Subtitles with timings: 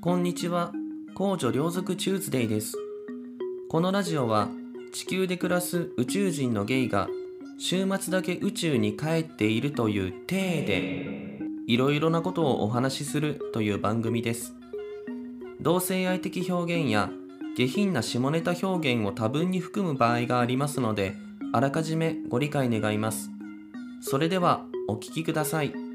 [0.00, 0.70] こんにちは。
[1.16, 2.74] 公女両族チューズデイです。
[3.68, 4.48] このラジオは
[4.92, 7.08] 地球で暮らす宇宙人のゲイが
[7.58, 14.54] 週末だけ宇宙に帰っているという体でいろいろなことをお話しするという番組です。
[15.60, 17.10] 同性愛的表現や
[17.56, 21.16] 下品な下ネタ表現を多分に含む場合がありますので、
[21.52, 23.30] あらかじめご理解願います。
[24.00, 25.87] それではお聞きください。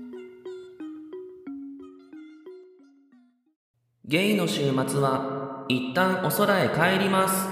[4.14, 7.50] ゲイの週末は一旦お空へ帰ります。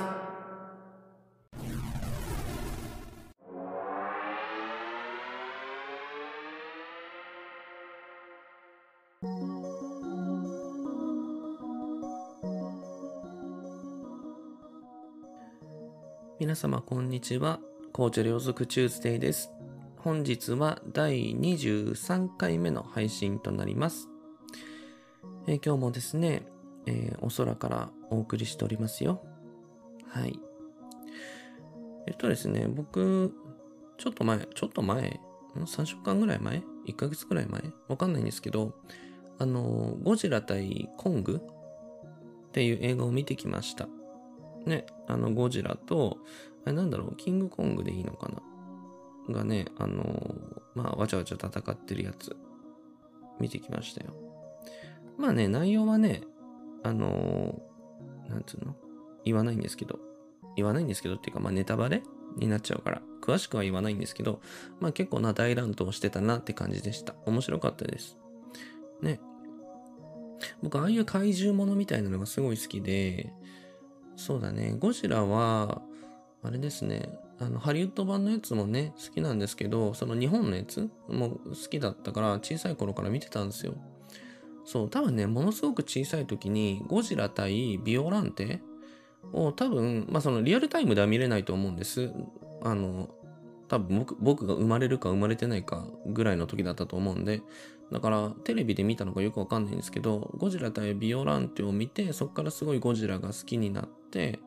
[16.40, 17.60] 皆様こんにちは。
[17.92, 19.50] 紅茶両族チューズデイです。
[19.98, 24.12] 本日は第23回目の配信となります。
[25.48, 26.44] え今日もですね、
[26.86, 29.24] えーお空からお送りしておりますよ。
[30.08, 30.40] はい。
[32.08, 33.34] えっとですね、僕、
[33.98, 35.20] ちょっと前、ちょっと前、
[35.56, 37.62] ?3 週間ぐらい前 ?1 ヶ月ぐらい前？
[37.88, 38.74] わかんないんですけど、
[39.38, 41.42] あの、ゴジラ対コング？
[42.48, 43.88] っていう映画を見てきました。
[44.66, 46.18] ね、あの、ゴジラと、
[46.66, 48.30] あれなんだろう、キングコングでいいのか
[49.28, 49.34] な？
[49.34, 50.36] がね、あの、
[50.74, 52.36] まあ、わちゃわちゃ戦ってるやつ、
[53.40, 54.14] 見てきましたよ。
[55.18, 56.22] まあね、内容はね、
[56.84, 58.76] あのーなんつうの？
[59.26, 60.00] 言わないんですけど、
[60.56, 62.02] 言わないんですけどっていうか、まあネタバレ
[62.38, 64.42] になっちゃうから、詳しくは言わないんですけど、
[64.80, 67.14] まあ結構な大乱闘してたなって感じでした。
[67.26, 68.18] 面白かったです。
[69.02, 69.20] ね。
[70.64, 73.32] 僕、ああいう怪獣ものみたいなのがすごい好きで、
[74.16, 75.82] そうだね、ゴジラは、
[76.44, 83.76] あれですね、あの、ハリウッド版のやつもね、好きなんですけど、その日本のやつも好きだったから、小さい頃から見てたんですよ。
[84.72, 88.62] そう、多分ね、ものすごく小さい時に、ゴジラ対ビオランテ
[89.34, 92.10] を多分、まあそのリアルタイムでは見れないと思うんです。
[92.64, 93.10] あの、
[93.68, 97.42] 多分僕僕が生まれるか生まれてないかぐらいの時だったと思うんで、
[97.92, 104.40] だからテレビで見たのかよくわかんないんですけど、ゴジラ対ビオランテを見て、そっからすごいゴジラが好きになって、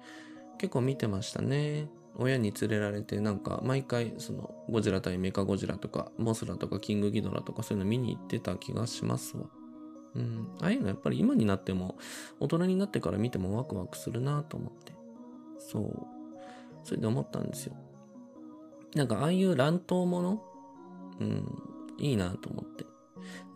[0.56, 1.90] 結構見てましたね。
[2.16, 9.44] 親に連れられて、なんか毎回そのゴジラ対メカゴジラとか、モスラとかキングギドラとかそういうの見に行ってた気がしますわ。
[10.14, 10.48] うん。
[10.60, 11.97] ああいうのやっぱり今になっても、
[12.41, 14.92] 大人になってから見てもワクワクするなと思って。
[15.58, 16.06] そう。
[16.84, 17.75] それで思ったんですよ。
[18.94, 20.42] なんかああいう乱闘もの
[21.20, 21.44] うん。
[21.98, 22.84] いいなと思って。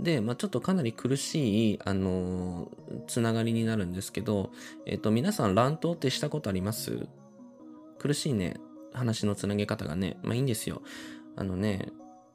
[0.01, 4.51] で、まあちょっとかなり苦しい、あのーつながりになるんですけど、
[4.87, 7.07] えっ、と、皆さん乱闘ってしたことあります？
[7.99, 8.57] 苦しいね。
[8.93, 10.19] 話のつなげ方がね。
[10.23, 10.83] まあいいんですよ。
[11.37, 11.91] あのね、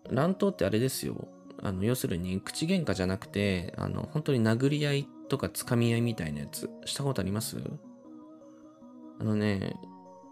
[0.09, 1.27] 乱闘ってあれですよ。
[1.63, 7.57] あの、要するに、口喧嘩じゃなくて、あの、本当に殴り合いとか掴み合いみたいなやつ、したことあります？
[9.19, 9.75] あのね、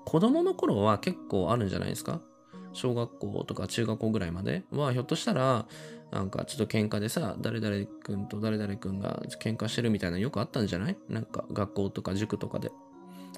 [0.06, 2.20] 子供の頃は結構あるんじゃないですか？
[2.74, 4.64] 小学校とか中学校ぐらいまで？
[4.72, 5.66] は、ひょっとしたら、
[6.12, 10.98] なんかちょっと喧嘩でさ、誰々君と誰々君が喧嘩してるみたいなよくあったんじゃない？
[11.08, 12.72] なんか学校とか塾とかで。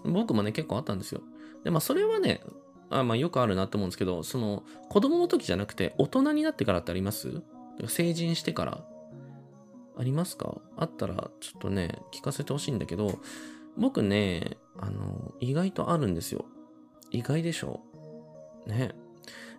[0.04, 1.22] 僕もね、結構あったんですよ。
[1.64, 2.42] で、まあそれはね、
[2.90, 7.42] あまあよくあるなと思うんですけど、その子供の時じゃなくて大人になってからってあります？
[7.88, 8.84] 成人してから
[9.98, 10.56] ありますか？
[10.78, 13.20] あったらちょっとね、聞かせてほしいんだけど、
[13.78, 16.46] 僕ね、あの、意外とあるんですよ。
[17.12, 17.82] 意外でしょ
[18.66, 18.92] ね。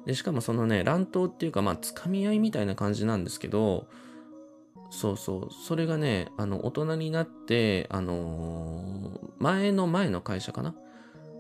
[0.06, 3.86] で、しかもそのね、乱闘っていうか、まあ、つかみ合いみたいな感じなんですけど、
[4.90, 10.74] そうそう、それがね、あの、大人になって、あのー前の前の会社かな？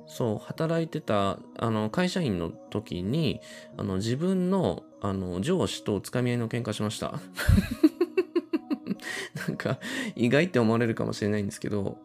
[0.06, 3.40] そう、働いてた、あの、会社員の時に、
[3.76, 7.20] あの、自分の、あの、上司とつかみ合いの喧嘩しました。
[9.48, 9.78] なんか、
[10.14, 11.98] 意外って思われるかもしれないんですけど、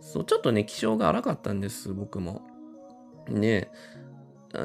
[0.00, 2.42] そう、ちょっとね、気性が荒かったんです、僕も。
[3.28, 3.70] で、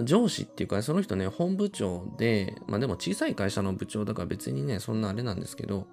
[0.03, 5.87] 上司っていうか、その人ね、本部長で、まあでも小さい会社の部長だから別にね、そんなあれなんですけど、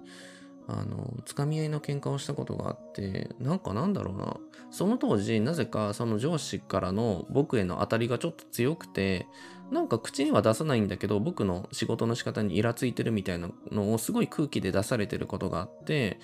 [0.71, 4.37] あの、つかみ合いの喧嘩をしたことがあって、なんかなんだろうな。
[4.69, 9.27] その当時、なぜかその上司からの僕への当たりがちょっと強くて、
[9.71, 16.19] なんか口には出さないんだけど、僕の仕事の仕方にイラついてるみたいなのをすごい空気で出されてることがあって、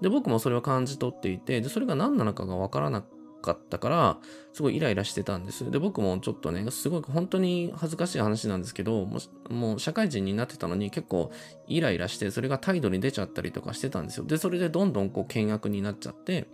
[0.00, 4.18] で、僕もそれを感じ取っていて、で、それが何なのかがわからなくかったから、
[4.52, 5.70] すごいイライラしてたんです。
[5.70, 11.30] で、僕もちょっとね、すごい本当に恥ずかしい話なんですけど、もうもう社会人になってたのに結構
[11.66, 14.24] イライラして、それが態度に出ちゃったりとかしてたんですよ。
[14.24, 16.48] で、それでどんどんこう険悪になっちゃって、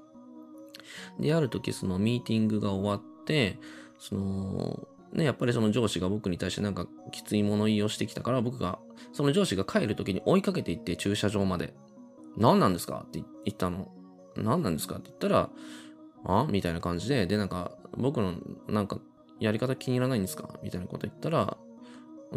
[1.19, 3.59] で、ある時そのミーティングが終わって、
[3.99, 8.79] その、ね、やっぱりその上司が僕に対してなんかきつい物言いをしてきたから、僕が、
[9.13, 11.75] その上司が帰る時に追いかけていって駐車場まで。
[12.37, 13.05] 何なんですか？
[13.07, 13.91] って言ったの。
[14.37, 14.97] 何なんですか？
[14.97, 15.49] って言ったら、
[16.27, 16.47] あ？
[16.51, 18.35] みたいな感じで、で、なんか、僕の、
[18.69, 18.99] なんか、
[19.41, 20.51] やり方気に入らないんですか？
[20.63, 21.57] みたいなこと言ったら、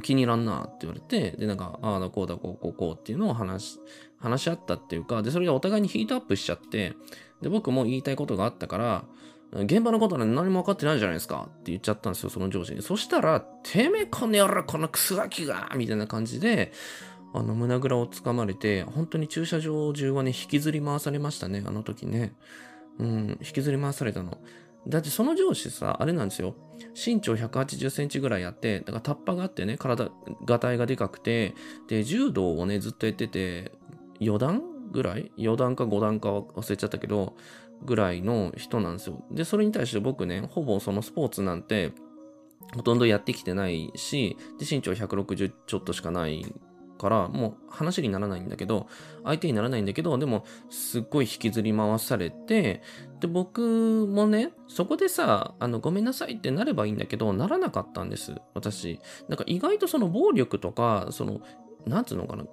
[0.03, 3.79] 気に入らんなって言われて、で、なんか、ああだこうだこうこうこうっていうのを話し
[4.19, 6.93] 話し合ったっていうか、で、それがお互いにヒートアップしちゃって、
[7.41, 9.05] で、僕も言いたいことがあったから、
[9.51, 12.83] 現場のことなん何も分かってないじゃないですかって言っちゃったんですよ、その上司に。
[12.83, 16.71] そしたら、てめえこの野郎、このクソガキがみたいな感じで、
[17.33, 22.35] あの、胸ぐらをつかまれて、本当に駐車場中はね、引きずり回されましたね、あの時ね。
[22.99, 24.37] うん、引きずり回されたの。
[24.87, 26.55] だってその上司さ、あれなんですよ。
[26.93, 30.09] 身長180センチぐらいあって、だからタッパがあってね、体、
[30.45, 31.53] がたいがでかくて、
[31.87, 33.71] で、柔道をね、ずっとやってて、
[34.19, 34.61] 4段
[34.91, 37.35] ぐらい ?4 段か5段か忘れちゃったけど、
[37.83, 39.23] ぐらいの人なんですよ。
[39.31, 41.91] で、それに対して僕ね、ほぼそのスポーツなんて、
[42.75, 46.45] ほとんどやってきてないし、で、身長160ちょっとしかない
[46.99, 48.85] から、もう話にならないんだけど、
[49.23, 52.83] 相手にならないんだけど、でも、すっごい引きずり回されて、
[53.19, 58.99] で、僕もね、そこでさ、あの、ごめんなさいってなればいいんだけど、ならなかったんです、私。
[59.29, 61.41] なんか意外とその暴力とか、その、
[61.87, 62.45] なんつうのかな、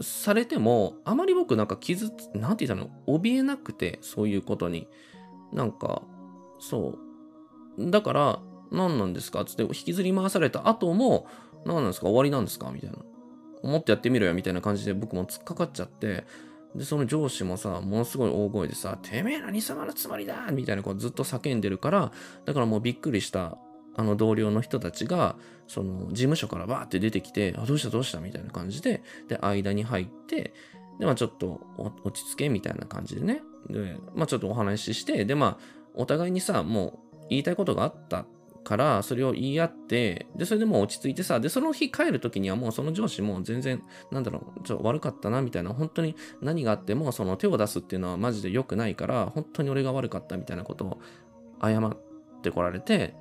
[0.00, 4.88] されても、あまり僕なんか傷つ、なんて言ったの、怯えなくて、そういうことに。
[5.52, 6.02] なんか、
[6.58, 6.98] そ
[7.78, 7.90] う。
[7.90, 8.40] だから、
[8.70, 9.44] 何なんですか？
[9.44, 11.26] つって引きずり回された後も、
[11.66, 12.06] 何なんですか？
[12.06, 12.70] 終わりなんですか？
[12.72, 12.96] みたいな。
[13.62, 16.24] 思ってやってみろよみたいな感じで僕も突っかかっちゃって、
[16.74, 22.12] で、その上司もさ、ものすごい大声でさ、てめえ何様のつもりだみたいなこうずっと叫んでるから、
[22.44, 23.58] だからもうびっくりした
[23.94, 25.36] あの同僚の人たちが、
[25.66, 28.20] その事務所からバーって出てきて、あ、どうしたどうした？
[28.20, 30.54] みたいな感じで、で、間に入って、
[30.98, 31.60] で、まあちょっと
[32.04, 33.42] 落ち着けみたいな感じでね。
[33.68, 35.64] で、まあちょっとお話しして、で、まあ
[35.94, 38.24] お互いにさ、もう言いたいことがあった
[38.62, 50.98] から、それを言い合って、で、それでもう落ち着いてさ、で、その日帰る時にはもうその上司も全然、なんだろう、ちょ悪かったな、みたいな、本当に何があっても、その手を出すっていうのはマジで良くないから、本当に俺が悪かったみたいなことを
[51.62, 51.96] 謝っ
[52.42, 53.14] てこられて、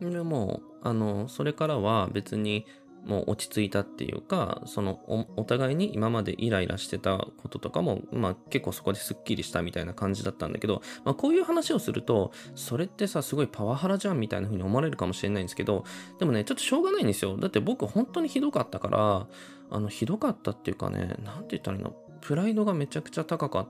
[0.00, 2.66] でもう、あの、それからは別に、
[3.06, 4.98] もう落ち着いたっていうか、その
[5.36, 15.84] お互いに今までイライラしてたこととかも、まあ結構そこですっきりしたみたいな感じだったんだけど、まあこういう話をすると、それってさ、すごいパワハラじゃんみたいな風に思われるかもしれないんですけど、
[16.18, 17.36] でもね、ちょっとしょうがないんですよ。
[17.36, 19.28] だって僕本当にひどかったから、
[19.70, 23.68] あの、ひどかったっていうかね、なんて言ったらいいの、プライドがめちゃくちゃ高かっ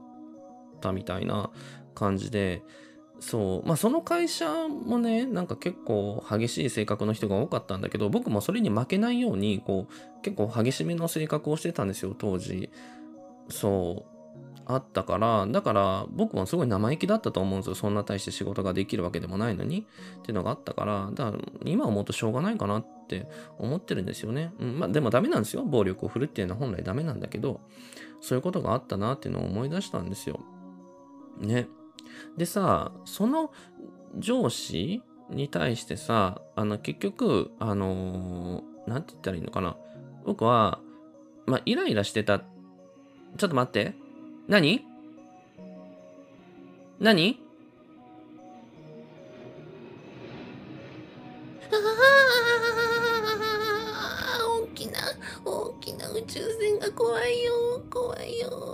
[0.81, 1.50] たみたいな
[1.94, 2.62] 感じで、
[3.18, 3.66] そう。
[3.66, 12.70] まあその会社もね、なんか結構激しい性格の人が多かったんだけど、僕もそれに負けないように、こう、結構激しめの性格をしてたんですよ、当時。
[13.48, 14.16] そう。
[14.68, 17.74] あったから、だから僕もすごい生意気だったと思うんですよ。
[17.76, 19.86] そんな大して仕事ができるわけでもないのに。
[20.18, 23.28] っていうのがあったから、だから今思うとしょうがないかなって
[23.58, 24.52] 思ってるんですよね。
[24.58, 25.62] うん、まあでもダメなんですよ。
[25.62, 27.60] 暴力を振るっていうのは本来ダメなんだけど、
[28.20, 30.40] そういうことがあったなっていうのを思い出したんですよ。
[31.38, 31.68] ね。
[32.37, 33.50] でさ、その
[34.19, 39.76] 上司に対してさ、あの、結局、あのー、なんて言ったらいいのかな。
[40.25, 40.81] 僕は、
[41.46, 42.38] まあ、イライラしてた。
[42.38, 43.94] ちょっと待って。
[44.48, 44.84] 何？
[46.98, 47.40] 何？
[54.49, 54.99] 大きな、
[55.44, 57.52] 大きな宇宙船が怖いよ、
[57.90, 58.70] 怖いよ。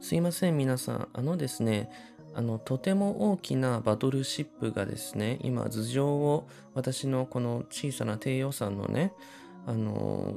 [0.00, 1.08] すいません、皆さん。
[1.12, 1.90] あのですね、
[2.38, 9.12] あのとても大きなバトルシップがですね今頭上を私のこの小さな低予算のね
[9.66, 10.36] あの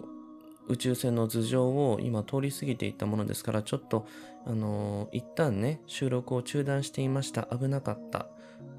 [0.67, 4.07] 宇宙船の頭上を今通り過ぎていったものですからちょっと
[4.47, 7.43] あの一旦ね収録を中断していました。
[7.55, 8.25] 危なかった。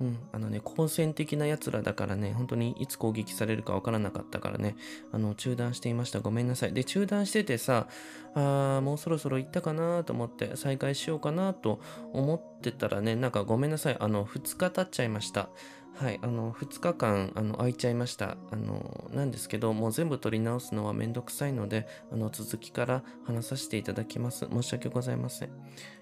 [0.01, 4.75] うん、あのね、好戦的な奴らだからね、本当にいつ攻撃されるかわからなかったからね、
[5.13, 6.21] あの、中断していました。
[6.21, 6.73] ごめんなさい。
[6.73, 7.87] で、中断しててさ、
[8.35, 11.81] あーもうそろそろ行ったかなと思って再開しようかなと
[12.13, 13.97] 思ってたらね、なんかごめんなさい。
[14.01, 15.51] あの、2日経っちゃいました。
[15.95, 18.37] はい、あの、2日間、あの、空いちゃいました。
[18.51, 24.49] あの、なんですけど、もう全部取り直すのはめんどくさいので、あの、続きから話させていただきます。
[24.51, 25.51] 申し訳ございません。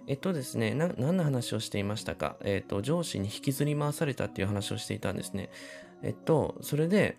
[0.06, 2.36] えっとですね、何の話をしていましたか？
[2.42, 5.50] えっと、上司に引きずり回されたっていう話をしていたんですね。
[6.02, 7.18] えっと、それで、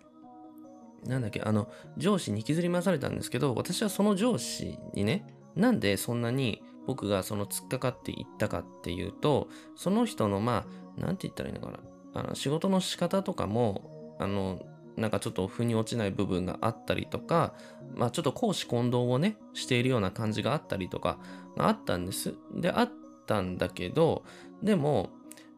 [1.06, 10.66] なんだっけ、あの、上司に引きずり回されたんですけど、私はその上司にね、なんでそんなに僕がその突っかかっていったかっていうと、その人のま
[10.98, 11.78] あ、なんて言ったらいいのかな。
[12.14, 14.60] あの仕事の仕方とかも、あの、
[14.96, 17.54] なんかちょっと腑に落ちない部分があったりとか、
[17.94, 21.18] まあちょっと公私混同をね、しているような感じがあったりとか、
[21.58, 22.34] あったんです。
[22.54, 22.90] で、あっ
[23.26, 24.24] たんだけど、
[24.62, 25.10] でも、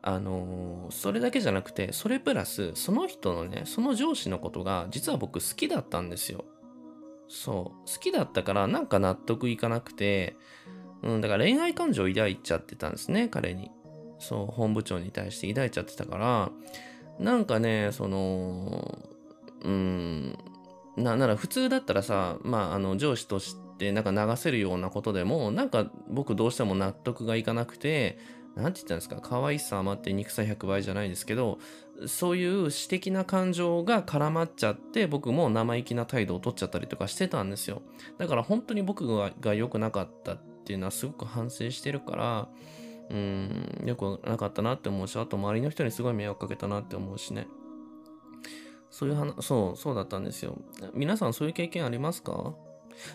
[0.02, 6.44] あのー、それだけじゃなくて、それプラス、その人のね、その上司のことが、実は僕好きだったんですよ。
[7.26, 7.90] そう。
[7.90, 10.36] 好きだったから、なんか納得いかなくて、
[11.02, 13.70] うん、だから恋愛感情を抱いちゃってたんですね、彼に。
[14.24, 16.50] そう、本部長に対して抱いちゃってたから、
[17.18, 18.98] なんかね、その、
[19.62, 20.38] うん、
[20.96, 28.18] な、なら普通だったらさ、まあ、あの、上司としてなんか流せるようなことでも、なんか僕どうしても納得がいかなくて、
[28.56, 31.58] なんて言ったんですか、可愛さ余って憎さ100倍じゃないですけど、
[32.06, 37.82] そういう私的な感情が絡まっちゃって、僕も生意気な態度を取っちゃったりとかしてたんですよ。
[38.18, 42.48] だから本当に僕がが良くなかったっていうのはすごく反省してるから、
[43.10, 47.46] うん、よくなかったなって思うし、あと周りの人にすごい迷惑かけたなって思うしね。
[48.90, 50.56] そういう話、そう、そうだったんですよ。
[50.94, 52.54] 皆さんそういう経験ありますか？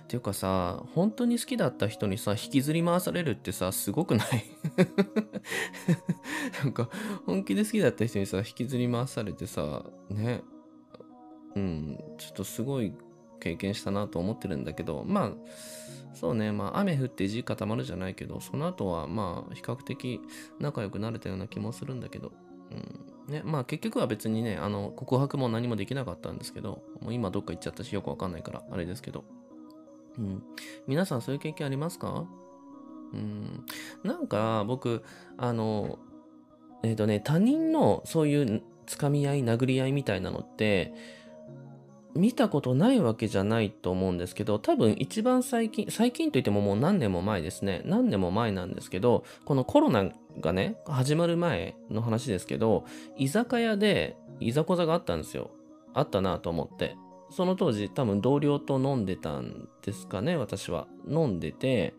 [0.03, 4.43] っていうかさ、本当に好きだった人にさ、引きずり回されるってさ、すごくない？
[6.63, 6.89] なんか、
[7.25, 10.43] 本気で好きだった人にさ、引きずり回されてさ、ね。
[11.55, 12.93] うん、ちょっとすごい
[13.39, 15.31] 経験したなと思ってるんだけど、まあ、
[16.19, 20.19] そうね、まあ、雨降って地固まるじゃないけど、その後は、まあ、比較的
[20.59, 22.33] 仲良くなれたような気もするんだけど、
[23.27, 23.33] うん。
[23.33, 29.23] ね、まあ、結局は別にね、あの、告白も何もできなかったんですけど、もう今どっか行っちゃったし、よくわかんないから、あれですけど。
[30.17, 30.43] うん。
[30.87, 32.25] 皆さんそういう経験ありますか？
[33.13, 33.65] うん。
[34.03, 35.03] なんか、僕、
[35.37, 35.99] あの、
[36.83, 40.93] えっ、とね、他人のそういうつかみ合い、殴り合いみたいなのって、
[42.15, 47.81] 見たことないわけじゃないと思うんですけど、多分一番最近、最近といってももう何年も前ですね。
[47.85, 52.85] 何年も前なんですけど、このコロナがね、始まる前の話ですけど、
[53.15, 55.51] 居酒屋でいざこざがあったんですよ。
[55.93, 56.95] あったなと思って。
[57.31, 60.87] その当時多分同僚と飲んでたんですかね、私は。
[61.07, 61.93] 飲んでて、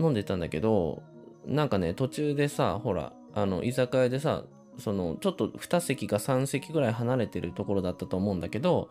[0.00, 1.02] 飲んでたんだけど、
[1.46, 4.44] なんかね、途中でさ、ほら、あの、居酒屋でさ、
[4.78, 8.88] その、ちょっと2席か3席ぐらい離れてるところだったと思うんだけど、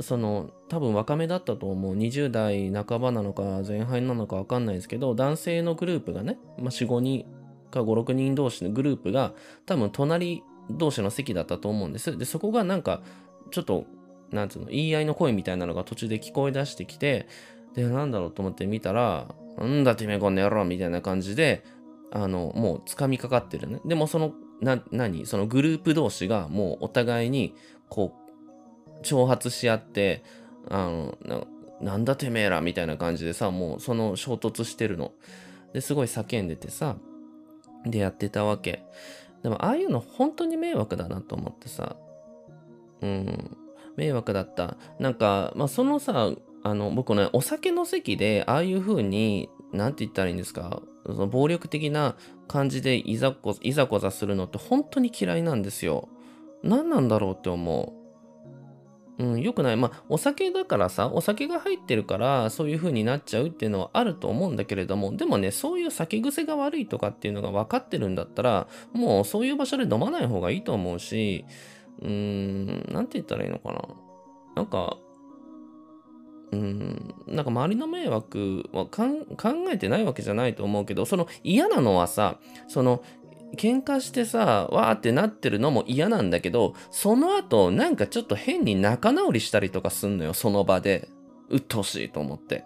[0.00, 1.96] その、多分若めだったと思う。
[1.96, 7.24] 20代半ばなのか前半なのかわかんないですけど、男性のグループがね、まあ、4、5人
[7.70, 9.32] か5、6人同士のグループが、
[9.64, 12.16] 多分隣同士の席だったと思うんです。
[12.18, 13.02] で、そこがなんか、
[13.50, 13.86] ちょっと、
[14.30, 17.28] なんつうの、言い合いの声みたいなのが途中で聞こえ出してきて、
[17.74, 21.64] で、なんだろうと思って見たら、なんだてめえこの野郎みたいな感じで、
[22.10, 23.80] あの、もう掴みかかってるね。
[23.84, 25.26] でもその、な、何？
[25.26, 27.54] そのグループ同士がもうお互いに、
[27.88, 28.14] こ
[28.98, 30.22] う、挑発し合って、
[30.68, 31.46] あの、
[31.80, 35.12] なんだてめえらみたいな感じでさ、もうその衝突してるの。
[35.72, 36.96] で、すごい叫んでてさ、
[37.84, 38.82] でやってたわけ。
[39.42, 41.96] でも、ああいうの本当に迷惑だなと思ってさ、
[43.02, 43.56] うん、
[43.96, 44.76] 迷惑だった。
[44.98, 46.30] なんか、まあ、そのさ、
[46.62, 52.16] あの、僕ね、お酒の席で、ああいう風に、なんて言ったらいいんですか、その暴力的な
[52.48, 56.08] 感じでいざこ、いざこざするのって本当に嫌いなんですよ。
[56.62, 58.06] 何なんだろうって思う。
[59.18, 59.76] うん、よくない。
[59.76, 71.46] まあ、お酒だからさ、お酒が入ってるから、そういう風になっちゃうっていうのはあると思うんだけれども、でもね、そういう酒癖が悪いとかっていうのが分かってるんだったら、もうそういう場所で飲まない方がいいと思うし、
[72.02, 73.82] うーん、なんて言ったらいいのかな。
[74.54, 74.98] なんか、
[76.56, 79.26] うん、なんか周りの迷惑は考
[79.70, 83.02] えてないわけじゃないと思うけど、その嫌なのはさ、その、
[83.56, 91.08] 喧嘩してさ、わーってなってるのも嫌なんだけど、その後、なんかちょっと変に仲直りしたりとかすんのよ、その場で。
[91.48, 92.64] 鬱陶しいと思って。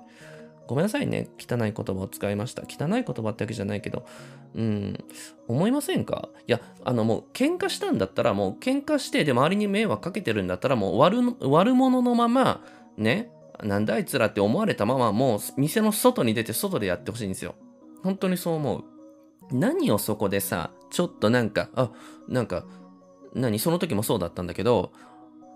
[0.66, 1.28] ごめんなさいね。
[1.38, 2.62] 汚い言葉を使いました。
[2.62, 4.06] 汚い言葉ってわけじゃないけど、
[4.54, 5.04] うん、
[5.48, 6.28] 思いませんか？
[6.46, 12.62] いや、あのもう喧嘩したんだったらもう喧嘩して、で周りに迷惑かけてるんだったらもう悪悪者のまま、
[12.96, 13.30] ね、
[13.64, 17.54] なんだあいつらって思われたままもう店の外に出て外でやってほしいんですよ。
[18.02, 18.84] 本当にそう思う。
[19.52, 21.90] 何をそこでさ、ちょっとなんか、あ、
[22.28, 22.64] なんか、
[23.34, 24.92] 何その時もそうだったんだけど、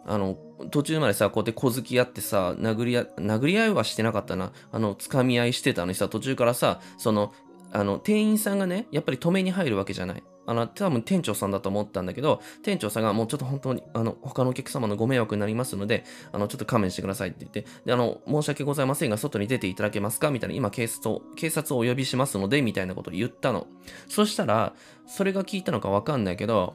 [0.06, 0.36] あの、
[0.70, 4.52] 途中までさ、こうやって小突き合ってさ、殴り合、殴り合いはしてなかったな。
[4.72, 7.32] あの、掴み合いしてたのにさ、途中からさ、その、
[7.72, 10.22] あの、店員さんがね、やっぱり止めに入るわけじゃない。
[10.46, 23.66] あの、多分店長さんだと思ったんだけど、店長さんがもうちょっと本当に、あの、他のお客様のご迷惑になりますので、あの、ちょっと勘弁してくださいって言って、で、あの、申し訳ございませんが、外に出ていただけますかみたいな、今警察を、警察をお呼びしますので、みたいなことを言ったの。
[24.08, 24.74] そしたら、
[25.06, 26.74] それが聞いたのかわかんないけど、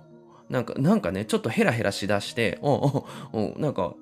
[0.49, 3.93] なんか、なんかね、ちょっとヘラヘラしだして、おおおなんか、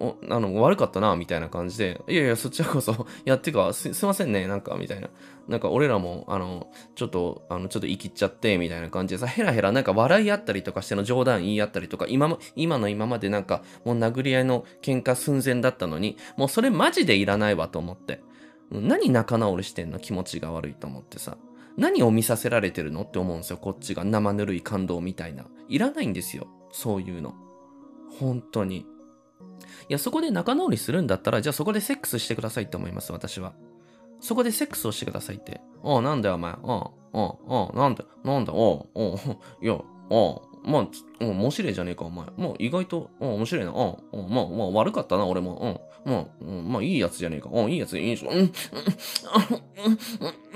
[0.00, 5.10] あの悪かったなみたいな感じで、いやいや、そっちらこそ、 やってかす、すいませんね、なんか、みたいな。
[5.48, 18.20] なんか、俺らも、あの、ちょっと、あの、ちょっと生きっちゃって、みたいな感じでさ、ヘラヘラ、なんか笑い合ったりとかしての冗談言い合ったりとか、今も、今の今までなんか、もう殴り合いの喧嘩寸前だったのに、もうそれマジでいらないわと思って。
[18.70, 19.98] 何仲直りしてんの？
[19.98, 21.38] 気持ちが悪いと思ってさ。
[21.78, 24.04] 何を見させられてるのって思うんですよ、こっちが。
[24.04, 25.46] 生ぬるい感動みたいな。
[25.68, 27.34] いらないんですよ、そういうの。
[28.18, 28.84] 本当に。
[29.88, 33.52] いや、そこで仲直りするんだったら、じゃあそこでセックスしてくださいって思います、私は。
[34.20, 35.60] そこでセックスをしてくださいって。
[35.82, 36.54] おうなんだよお前。
[36.62, 39.18] おうおうおうなんだなんだおうおう
[39.62, 40.88] いや、おうまあ、
[41.20, 42.26] お面白いじゃねえか、お前。
[42.36, 43.72] もう意外と、お面白いな。
[43.72, 45.80] おうおまあ、まあ、悪かったな、俺も。
[46.04, 46.12] うん。
[46.12, 47.48] まあ、う、まあ、いいやつじゃねえか。
[47.52, 48.22] うん、いいやつ、いいやつ。
[48.22, 48.50] うん、うん、うん、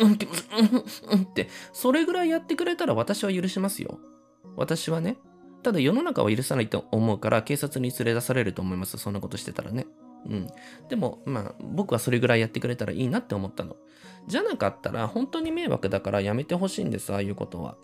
[0.03, 3.99] うん、うん、気持ちいいうん、うんって、それぐらいやってくれたら私は許しますよ。
[4.57, 5.17] 私はね。
[5.63, 8.99] ただ世の中は許さないと思うから警察に連れ出されると思います。
[8.99, 9.87] そんなことしてたらね。
[10.27, 10.49] うん。
[10.89, 13.77] でも、まあ、僕はそれぐらいやってくれたらいいなって思ったの。
[14.27, 17.77] じゃなかったら、本当に迷惑だからやめてほしいんです、ああいうことは。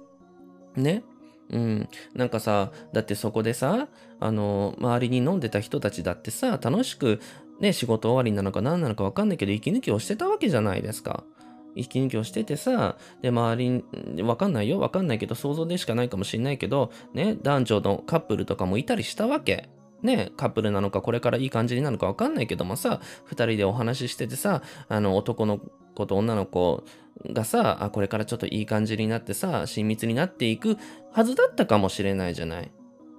[0.77, 1.03] ね。
[1.51, 1.89] うん。
[2.15, 3.89] なんかさ、だってそこでさ、
[4.21, 7.21] あの、周りに飲んでた人たちだってさ、楽しく、
[7.61, 11.25] ね、仕事終わりなのか何なのか分かんないけど、息抜きをしてたわけじゃないですか。
[11.79, 19.69] 息抜きをしててさ、で、周りに、わかんないよ、わかんないけど、想像でしかないかもしんないけど、ね、男女のカップルとかもいたりしたわけ。
[20.03, 25.61] ね、カップルなのか、これからいい感じになるのかわかんないけどもさ、二人でお話ししててさ、あの、男の
[25.95, 26.85] 子と女の子
[27.33, 30.77] がさ、あ、これからちょっといい感じになってさ、親密になっていく
[31.13, 32.71] はずだったかもしれないじゃない。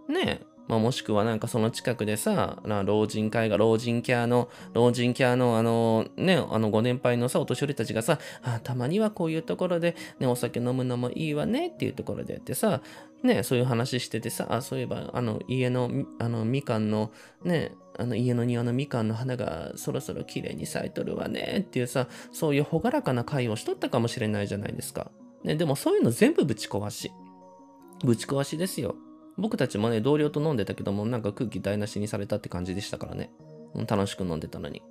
[0.07, 12.81] ねまあ、もしくはなんかその近くでさ、老人会が老人キャーの、老人キャーのあのね、あのご年配のさ、お年寄りたちがさ、あたまにはこういうところでね、お酒飲むのもいいわねっていうところでやってさ、
[13.23, 17.11] ね、そういう話しててさ、あ、そういえばあの家の、あのみかんの
[17.43, 25.09] ね、あの家の庭のみかんの花がそろそろ綺麗に咲いとるわねっていうさ、そういう朗らかな会をしとったかもしれないじゃないですか。
[25.43, 27.11] ね、でもそういうの全部ぶち壊し。
[28.05, 28.95] ぶち壊しですよ。
[29.39, 33.31] 僕たちもね、同僚と飲んでたけども、なんか空気台無しにされたって感じでしたからね。
[33.75, 34.81] うん楽しく飲んでたのに。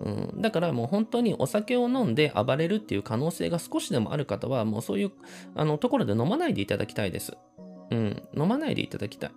[0.00, 5.12] うん、だからもう本当にお酒を飲んで暴れるっていう可能性が少しでもある方は、もうそういう
[5.54, 7.32] あのところで飲まないでいただきたいです。
[7.90, 9.30] うん、飲まないでいただきたい。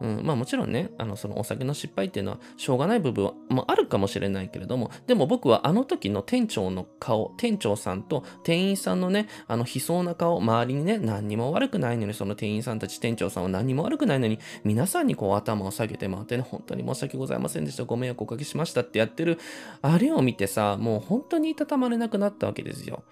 [0.00, 19.38] うん、まあもちろんね、あのそのお酒の失敗っていうのはしょうがない部分は、まあ、あるかもしれないけれども、でも僕はあの時の店長の顔、店長さんと店員さんのね、あの悲壮な顔、周りにね、何にも悪くないのに、その店員さんたち、店長さんは何にも悪くないのに、皆さんにこう頭を下げて回ってね、本当に申し訳ございませんでした、ご迷惑おかけしましたってやってる、
[19.82, 23.02] あれを見てさ、もう本当にいたたまれなくなったわけですよ。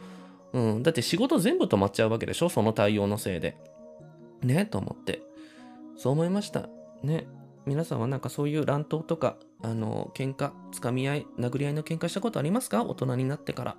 [0.55, 3.57] うん、だって仕事全部止まっちゃうわけでしょ、その対応のせいで。
[4.43, 5.23] ね、と思って。
[5.97, 6.69] そう思いました。
[7.03, 7.27] ね。
[7.67, 12.83] 皆さんはなんかそういう乱闘とか、あの、喧嘩、つかみ合い、殴り合いの喧嘩したことありますか？
[12.85, 13.77] 大人になってから。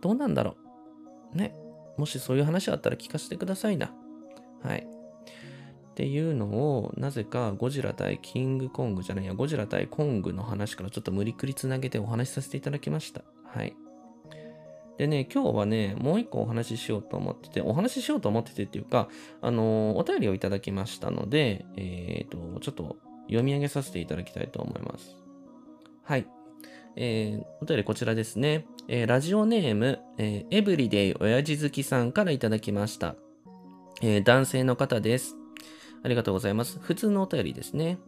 [0.00, 0.56] どうなんだろ
[1.32, 1.36] う？
[1.36, 1.54] ね。
[1.96, 3.92] もしそういう話あったら聞かせてくださいな。
[4.62, 4.86] はい。
[4.86, 13.22] っていうのを、なぜかゴジラ対キングコングじゃないや、ゴジラ対コングの話からちょっと無理くりつなげてお話しさせていただきました。
[13.46, 13.76] はい。
[14.98, 19.08] でね、今日はね、もう一個お話ししようと思ってて、お話ししようと思っててっていうか、
[19.40, 25.16] あのーお便りをいただきましたので、えっ、と、ちょっと読み上げさせていただきたいと思います。
[26.04, 26.26] はい。
[26.96, 28.66] えー、お便りこちらですね。
[28.86, 33.16] えーラジオネーム、えーエブリデイ親父好きさんからいただきました。
[34.00, 35.34] えー男性の方です。
[36.04, 36.78] ありがとうございます。
[36.78, 37.98] 普通のお便りですね。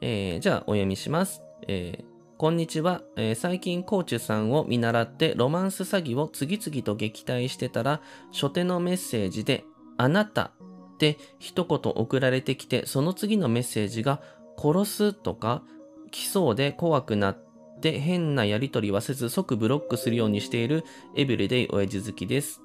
[0.00, 1.42] えーじゃあ、お読みします。
[1.66, 8.00] えーこんにちは、えー最近コーチュさんを見習ってロマンス詐欺を次々と撃退してたら、
[8.32, 9.64] 初手のメッセージで、
[9.96, 10.52] あなた
[10.94, 14.22] って一言送られてきて、その次のメッセージが、
[14.56, 15.64] 殺すとか、
[16.12, 17.44] 来そうで怖くなっ
[17.80, 20.84] て変なやりとりはせず即ブロックするようにしている
[21.16, 22.60] エブリデイ親父好きです。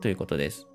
[0.00, 0.68] ということです。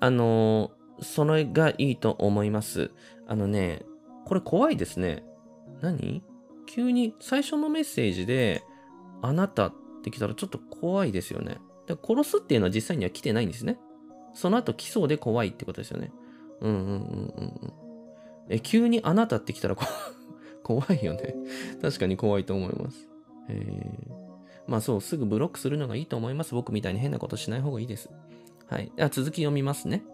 [0.00, 2.90] あのーそれがいいと思います。
[3.26, 3.86] あのね、
[4.26, 5.24] これ怖いですね。
[5.80, 6.27] 何？
[6.68, 8.62] 急に最初のメッセージで、
[9.22, 11.58] あなたって来たらちょっと怖いですよね。
[11.86, 13.78] で殺すっていうのは実際には来てないんですね。
[14.34, 16.12] その後来そうで怖いってことですよね。
[16.60, 17.00] うんうんうんうん
[17.62, 17.72] うん。
[18.50, 19.76] え、急にあなたって来たら
[20.62, 21.34] 怖いよね。
[21.80, 23.08] 確かに怖いと思います。
[23.48, 24.12] えー、
[24.66, 26.54] まあそう、すぐブロックするのがいいと思います。
[26.54, 28.10] 僕みたいに変なことしない方がいいです。
[28.66, 28.92] はい。
[28.94, 30.04] では続き読みますね。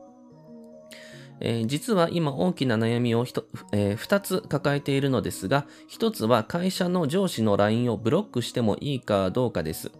[1.40, 9.90] えー実は今大きな悩みをひと、え2つ抱えているのですが、1つは会社の上司の LINE をブロックしてもいいかどうかです。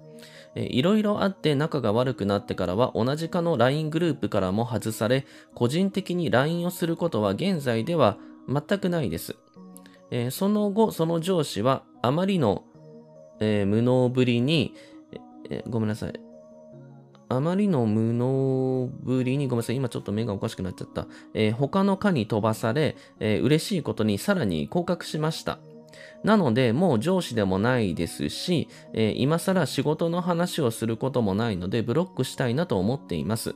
[0.57, 8.19] いろいろあって仲が悪くなってからは同じ課の LINE グループからも外され、個人的に LINE をすることは現在では
[8.49, 9.37] 全くないです。
[10.11, 12.65] えーその後、その上司はあまりの、
[13.41, 14.75] えー無能ぶりに、
[15.51, 16.34] えーごめんなさい。
[17.29, 21.07] あまりの無能ぶりに、ごめんなさい、今ちょっと目がおかしくなっちゃった。
[21.33, 25.59] えー他の科に飛ばされ、えー嬉しいことにさらに降格しました。
[26.23, 33.55] なので、もう上司でもないですし、えー今更仕事の話をすることもないので、ブロックしたいなと思っています。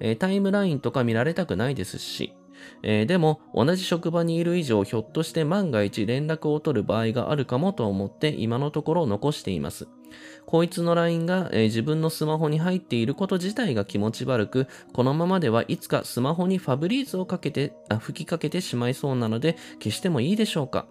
[0.00, 2.34] えータイムラインとか見られたくないですし、
[2.82, 9.88] えーでも、同じ職場にいる以上、ひょっとして万が一連絡を取る場合があるかもと思って、今のところ残しています。
[10.46, 20.86] こいつの LINE が、えー自分のスマホに入っていること自体が気持ち悪く、このままではいつかスマホにファブリーズをかけて、あ吹きかけてしまいそうなので、消してもいいでしょうか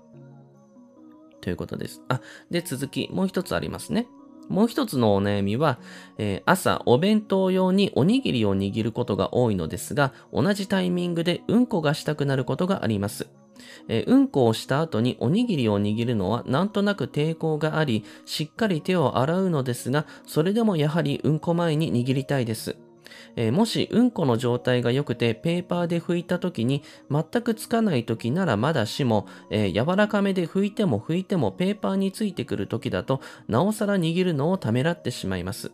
[1.42, 2.02] ということです。
[2.10, 4.08] あ、で、続き、もう一つありますね。
[4.50, 5.80] もう一つのお悩みは、
[6.18, 13.28] えー朝お弁当用におにぎりを握ることが多いのですが、同じタイミングでうんこがしたくなることがあります。
[13.88, 22.76] えーうんこをした後におにぎりを握るのはなんとなく抵抗があり、しっかり手を洗うのですが、それでもやはりうんこ前に握りたいです。
[23.36, 35.72] えーもしうんこの状態が良くてペーパーで拭いた時に全くつかない時ならまだしも、えー柔らかめで拭いても拭いてもペーパーについてくる時だとなおさら握るのをためらってしまいます。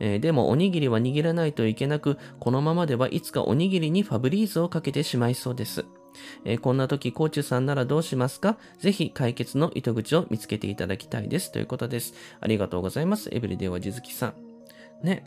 [0.00, 5.86] えーでもおにぎりは握らないといけなく、このままではいつかおにぎりにファブリーズをかけてしまいそうです。
[6.44, 8.58] えーこんな時、コーチュさんならどうしますか？
[8.78, 11.50] ぜひ解決の糸口を見つけていただきたいです。
[11.50, 12.12] ということです。
[12.40, 13.30] ありがとうございます。
[13.32, 14.34] エブリデイはじづきさん。
[15.02, 15.24] ね。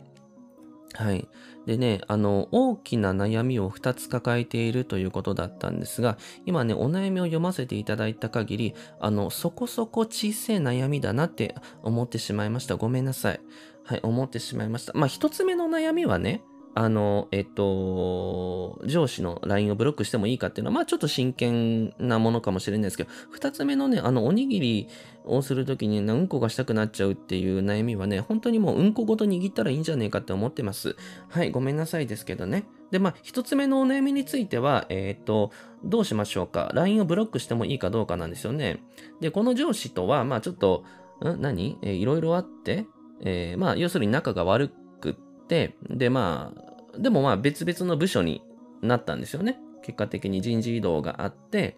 [0.96, 1.28] はい。
[1.66, 12.76] でね、あの、大きな悩みを2つ抱えているということだったんですが、今ね、お悩みを読ませていただいた限り、あの、そこそこ小さい悩みだなって思ってしまいました。
[12.76, 13.40] ごめんなさい。
[13.84, 14.92] はい、思ってしまいました。
[14.94, 16.42] まあ、1つ目の悩みはね、
[16.78, 24.88] あの、えっと、上司の LINE をブロックしてもいいかっていうのは、まあちょっと真剣なものかもしれないですけど、二つ目のね、あの、おにぎり
[25.24, 30.96] をするときにね、うんこがしたくなっちゃうっていう悩みはね、本当にもううんこごと握ったらいいんじゃねえかって思ってます。
[31.30, 32.64] はい、ごめんなさいですけどね。
[32.90, 36.70] で、まあ一つ目のお悩みについては、えっと、どうしましょうか。
[36.74, 38.82] LINE をブロックしてもいいかどうかなんですよね。
[39.22, 40.84] で、この上司とは、まあちょっと、
[41.24, 41.78] ん何？
[41.80, 42.84] えーいろいろあって、
[43.22, 45.14] えーまあ要するに仲が悪くっ
[45.48, 46.65] て、で、まあ、
[46.98, 48.42] でもまあ別々の部署に
[48.82, 49.58] なったんですよね。
[49.82, 51.76] 結果的に人事異動があって、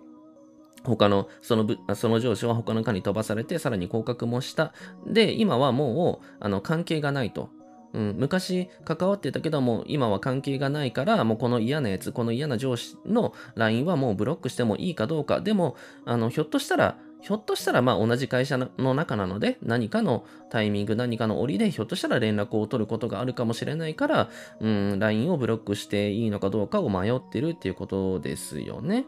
[0.84, 4.72] 他の、その部、その上司は他の課に飛ばされて、さらに降格もした。
[5.06, 7.50] で、今はもう、あの、関係がないと。
[7.94, 15.40] うん、昔関わってたけども、今は関係がないから、もうこの嫌なやつ、この嫌な上司の LINE はもうブロックしてもいいかどうか。
[15.40, 24.28] でも、あの、ひょっとしたら、ひょっとしたら、まあ同じ会社の中なので、何かのタイミング、何かの折で、ひょっとしたら連絡を取ることがあるかもしれないから、
[24.60, 29.04] うん、LINE をブロックしていいのかどうかを迷ってるっていうことですよね。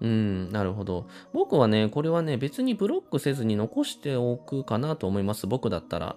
[0.00, 1.06] うん、なるほど。
[1.32, 5.46] 僕はね、これはね、別にブロックせずに残しておくかなと思います。
[5.46, 6.16] 僕だったら。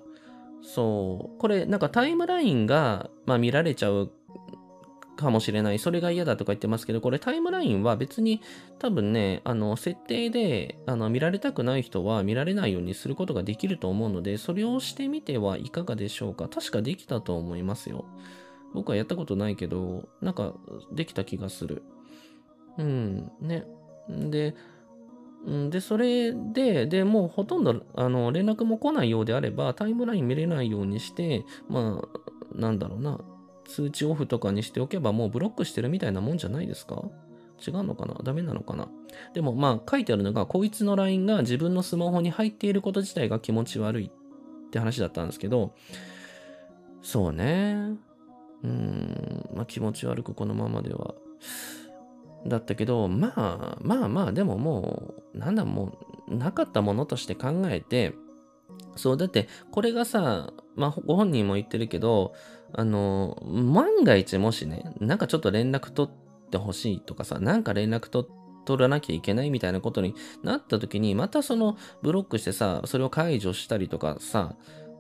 [0.62, 1.40] そう。
[1.40, 4.12] これ、なんかタイムラインが、まあ見られちゃう
[5.18, 5.80] かもしれない。
[5.80, 8.42] それが嫌だとか言ってますけど、これタイムラインは別に
[8.80, 16.48] 多分ね、あの、設定で、あの、見られたくない人は見られないようにすることができると思うので、それをしてみてはいかがでしょうか。
[16.48, 18.06] 確かできたと思いますよ。
[18.74, 20.54] 僕はやったことないけど、なんか
[20.94, 21.84] できた気がする。
[22.78, 23.66] うん、ね。
[24.10, 24.56] で、
[25.50, 33.20] んで、それで、で、もうほとんど、あの、連絡も来ないようであれば、タイムライン見れないようにして、まあ、なんだろうな、
[33.68, 37.04] 通知オフとかにしておけばもうブロックしてるみたいなもんじゃないですか？
[37.66, 38.16] 違うのかな？
[38.24, 38.88] ダメなのかな？
[39.34, 45.74] でもまあ書いてあるのが、こいつの LINE が自分のスマホに入っていること自体が気持ち悪いって話だったんですけど、
[47.02, 47.98] そうね。
[48.64, 51.16] うーん、まあ気持ち悪くこのままでは。
[52.46, 55.98] だったけど、まあまあまあ、でももう、なんだ、も
[56.30, 58.14] う、なかったものとして考えて、
[58.96, 62.34] そう、だって、これがさ、まあ、ご本人も言ってるけど、
[62.74, 68.28] あの、万が一もしね、なんかちょっと連絡取ってほしいとかさ、なんか連絡取
[68.66, 74.56] 取らなきゃいけないみたいなことになった時に、またそのブロックしてさ、それを解除したりとかさ、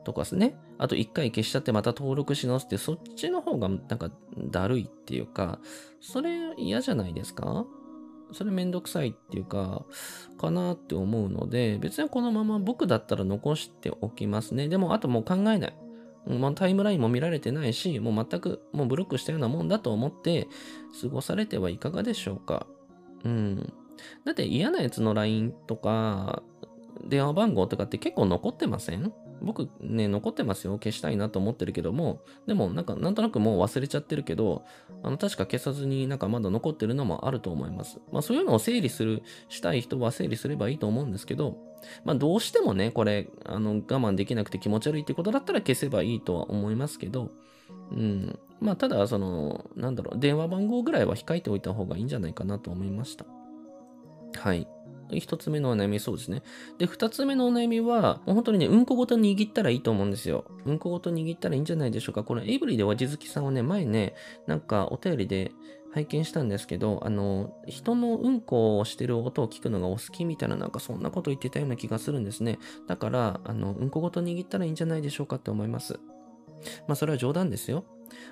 [0.06, 0.56] とかですね。
[0.77, 5.60] あと一回消しちゃってまた登録し直すって、そっちの方がなんかだるいっていうか、
[5.99, 7.65] それ嫌じゃないですか？
[8.32, 9.84] それめんどくさいっていうか、
[10.38, 14.69] かなって思うので、別にこのまま僕だったら残しておきますね。
[14.69, 15.75] でも、あともう考えない。
[16.28, 20.48] まあ、タイムラインも見られてないし、もう全くもうブロックしたようなもんだと思って
[21.02, 22.68] 過ごされてはいかがでしょうか。
[23.24, 23.74] うん。
[24.26, 26.44] だって嫌なやつの LINE とか、
[27.06, 29.13] 電話番号とかって結構残ってません？
[29.41, 30.73] 僕ね、残ってますよ。
[30.73, 34.63] 消したいなと思ってるけども、でもなんかなんとなくもう忘れちゃってるけど、
[35.04, 38.00] あの確か消さずになんかまだ残ってるのもあると思います。
[38.12, 41.58] まあそういうのを整理する、したい人は整理すればいいと思うんですけど、
[42.06, 47.32] まあどうしてもね、これ、あの我慢できなくて気持ち悪いってことだったら消せばいいとは思いますけど、
[47.91, 48.39] うん。
[48.60, 53.26] まあただ、その、なんだろう、電話番号ぐらいは控えておいた方がいいんじゃないかなと思いました。
[54.36, 54.67] はい。
[55.12, 56.43] 一つ目のお悩みそうですね。
[56.78, 60.46] で、二つ目のお悩みは、もう本当にね、うんこごと握ったらいいと思うんですよ。
[60.65, 62.24] うんこごと握ったらいいんじゃないでしょうか。
[62.24, 64.15] このエイブリーでわじずきさんをね、前ね、
[64.48, 65.52] なんかお便りで
[65.93, 72.60] 拝見したんですけど、あの、人のうんこをしてる音を聞くのがお好きみたいな、なんかそんなこと言ってたような気がするんですね。
[72.88, 76.00] だから、あの、うんこごと握ったらいいんじゃないでしょうかって思います。
[76.88, 77.86] まあ、それは冗談ですよ。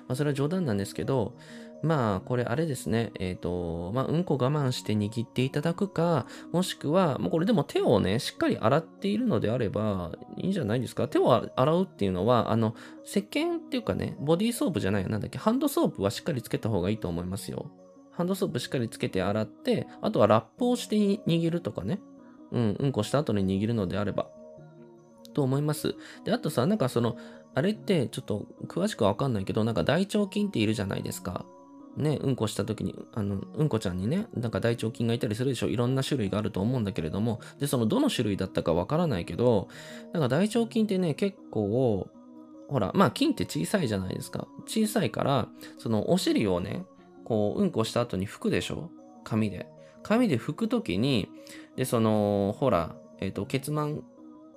[0.08, 1.34] まあ、それは冗談なんですけど、
[1.82, 3.12] まあ、これあれですね。
[3.18, 11.06] えっ、と、まあ、うんこ我慢して握っていただくか、もしくは、もうこれでも手をね、しっかり洗っているのであれば、いいんじゃないですか。
[11.08, 15.08] 手を洗うっていうのは、あの、石鹸っていうかね、ボディーソープじゃないよ。
[15.08, 17.70] なんだっけ、ハンドソープはしっかりつけた方がいいと思いますよ。
[18.10, 22.00] ハンドソープしっかりつけて洗って、あとはラップをして握るとかね。
[22.52, 24.28] うん、うんこした後に握るのであれば。
[25.34, 25.94] と思います。
[26.24, 27.16] で、あとさ、なんかその、
[27.54, 31.44] あれってちょっと詳しくはわかんないけど、なんか大腸菌っているじゃないですか。
[31.96, 35.68] ね、うんこした時に、あの、うんこちゃんにね、なんか大腸菌がいたりするでしょ。
[35.68, 39.68] いろんな種類があると思うんだけれども、で、そのどの種類だったかわからないけど、
[40.12, 42.08] なんか大腸菌ってね、結構、
[42.68, 44.46] ほら、まあ菌って小さいじゃないですか。
[44.66, 46.84] 小さいから、そのお尻をね、
[47.24, 48.90] こう、うんこした後に拭くでしょ
[49.24, 49.66] 紙で。
[50.02, 51.28] 紙で拭くときに、
[51.76, 54.02] で、その、ほら、えっ、と、血満、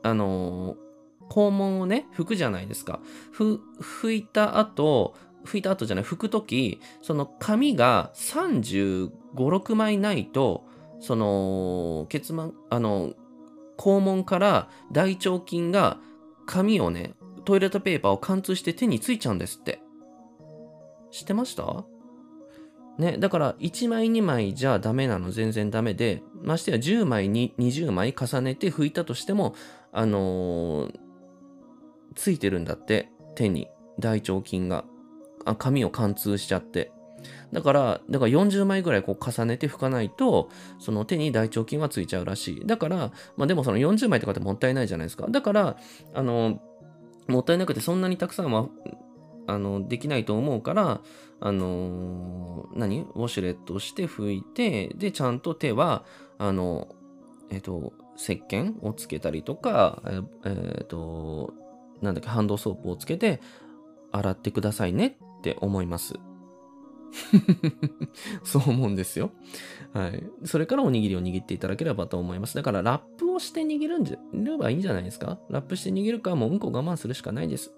[0.03, 0.89] あのー
[1.29, 2.99] 肛門をね、拭くじゃないですか。
[3.31, 5.13] ふ、拭いた後、
[5.45, 10.65] 拭いた後じゃない、拭くとき、その紙が35、6枚ないと、
[10.99, 13.13] その、血満、あの、
[13.77, 15.97] 肛門から大腸菌が
[16.45, 17.13] 紙をね、
[17.45, 19.81] トイレットペーパーを貫通して手についちゃうんですって。
[21.11, 21.85] 知ってました？
[22.97, 29.55] ね、だから1枚2枚じゃダメなの全然ダメで、ましてや10枚に20枚重ねて拭いたとしても、
[29.93, 30.99] あのー
[32.15, 34.83] ついてるんだって、手に大腸菌が。
[35.45, 36.91] あ紙を貫通しちゃって。
[37.51, 40.49] だから、だから40枚ぐらいこう重ねて拭かないと、
[40.79, 42.65] その手に大腸菌はついちゃうらしい。
[42.65, 45.27] だから、まあでもその40枚とかってもったいないじゃないですか。
[45.29, 45.77] だから、
[46.13, 46.61] あの、
[47.27, 48.67] もったいなくてそんなにたくさんは、
[49.47, 51.01] あの、できないと思うから、
[51.41, 53.01] あの何？
[53.15, 56.03] ウォシュレットして拭いて、で、ちゃんと手は、
[56.37, 56.89] あの、
[57.49, 61.53] えっ、と、石鹸をつけたりとか、えっ、えーと、
[62.01, 63.39] なんだっけ、ハンドソープをつけて
[64.11, 66.13] 洗ってくださいねって思います。
[68.43, 69.31] そう思うんですよ。
[69.93, 70.23] はい。
[70.43, 72.55] それからおにぎりを握っていただければと思います。
[72.55, 75.39] だからラップをして握るんじゃればいいんじゃないですか？
[75.49, 77.71] ラップして握るかもううんこ我慢するしかないです。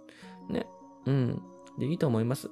[0.49, 0.67] ね。
[1.05, 1.41] うん。
[1.79, 2.49] で、いいと思います。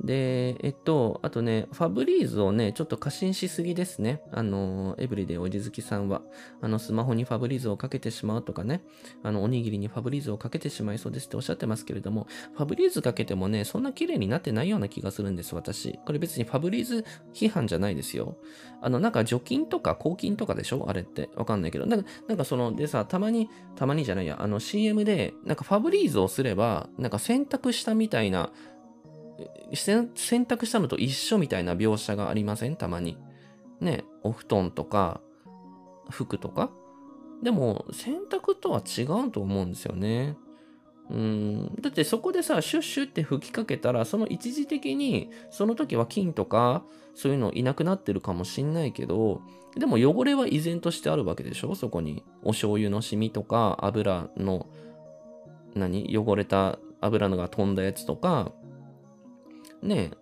[0.00, 4.20] で、えっと、あとね、ファブリーズをね、ちょっと過信しすぎですね。
[4.32, 6.22] あの、エブリデイおじずきさんは。
[6.60, 8.82] あの、スマホにファブリーズをかけてしまうとかね、
[9.22, 15.98] あの、おにぎりにファブリーズをかけてしまいそうですっておっしゃってますけれども、ファブリーズかけてもね、そんな綺麗になってないような気がするんです、私。
[16.04, 18.36] これ別にファブリーズ批判じゃないですよ。
[18.82, 20.84] あの、なんか除菌とか抗菌とかでしょ？
[20.88, 21.30] あれって。
[21.36, 21.86] わかんないけど。
[21.86, 28.50] なんか、なんかその、でさ、たまに、たまにじゃないや、あの CM で、なんかファブリーズをすれば、なんか洗濯したみたいな、
[29.72, 30.10] 洗
[30.44, 32.76] 濯したのと一緒みたいな描写がありません？
[32.76, 33.18] たまに。
[33.80, 35.20] ね、お布団とか、
[36.10, 36.70] 服とか？
[37.42, 40.36] でも、洗濯とは違うと思うんですよね。
[41.10, 41.74] うん。
[41.80, 49.42] だってそこでさ、シュッシュって吹きかけたら、その一時的に、その時は菌とか、そういうのいなくなってるかもしんないけど、
[49.76, 51.74] でも汚れは依然としてあるわけでしょ？
[51.74, 52.24] そこに。
[52.42, 54.68] お醤油のシミとか、油の、
[55.74, 56.16] 何？
[56.16, 58.52] 汚れた油のが飛んだやつとか、
[59.84, 60.12] ね、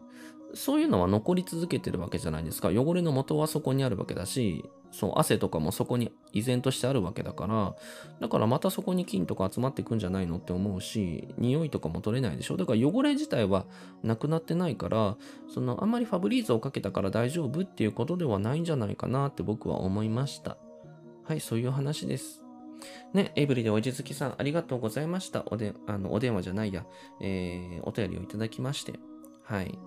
[0.54, 2.68] そういうのは残り続けてるわけじゃないですか。
[2.68, 7.74] 汚れの元はそこにあるわけだし、そう、汗とかもそこに依然としてあるわけだから、
[8.20, 12.58] だからまたそこに菌とか集まってくんじゃないのって思うし、匂いとかも取れないでしょ。
[12.58, 13.64] だから汚れ自体は
[14.02, 15.16] なくなってないから、
[15.48, 20.58] そのあんまりファブリーズをかけたから大丈夫っていうことではないんじゃないかなって僕は思いました。
[21.24, 22.42] はい、そういう話です。
[23.14, 25.44] ね、エブリでおじずきさん、ありがとうございました。
[25.46, 26.84] おで、あの、お電話じゃないや、
[27.20, 28.98] えー、お便りをいただきまして。
[29.44, 29.78] はい。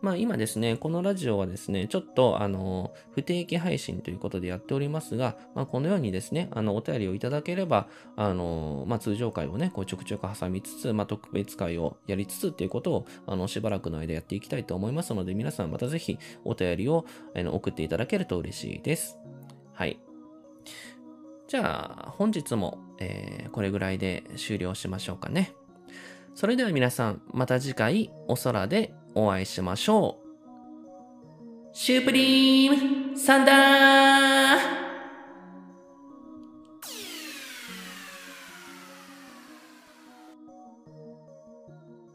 [0.00, 19.18] まあ今ですね、このラジオはですね、ちょっとあの、不定期配信ということでやっておりますが、まあこのようにですね、あの、お便りをいただければ、あの、まあ通常回をね、こうちょくちょく挟みつつ、まあ特別回をやりつつっていうことを、あの、しばらくの間やっていきたいと思いますので、皆さんまたぜひお便りをあの送っていただけると嬉しいです。
[19.72, 20.00] はい。
[21.48, 25.54] じゃあ、本日も、えーこれぐらいで終了しましょうかね。
[26.36, 30.26] それでは皆さん、また次回お空でお会いしましょう。
[31.72, 34.85] シュープリームサンダー